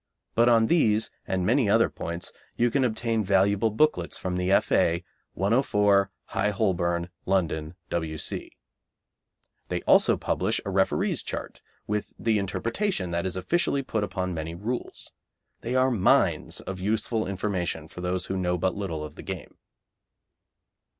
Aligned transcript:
But 0.33 0.49
on 0.49 0.65
these 0.65 1.11
and 1.27 1.45
many 1.45 1.69
other 1.69 1.87
points 1.87 2.31
you 2.57 2.71
can 2.71 2.83
obtain 2.83 3.23
valuable 3.23 3.69
booklets 3.69 4.17
from 4.17 4.35
the 4.35 4.51
F.A., 4.51 5.03
104, 5.35 6.09
High 6.25 6.49
Holborn, 6.49 7.11
London, 7.27 7.75
W.C. 7.91 8.49
They 9.67 9.81
publish 9.81 10.59
also 10.59 10.67
a 10.67 10.73
referees' 10.73 11.21
chart, 11.21 11.61
with 11.85 12.13
the 12.17 12.39
interpretation 12.39 13.11
that 13.11 13.27
is 13.27 13.35
officially 13.35 13.83
put 13.83 14.03
upon 14.03 14.33
many 14.33 14.55
rules. 14.55 15.11
They 15.59 15.75
are 15.75 15.91
mines 15.91 16.61
of 16.61 16.79
useful 16.79 17.27
information 17.27 17.87
for 17.87 18.01
those 18.01 18.25
who 18.25 18.37
know 18.37 18.57
but 18.57 18.73
little 18.73 19.03
of 19.03 19.13
the 19.13 19.21
game. 19.21 19.55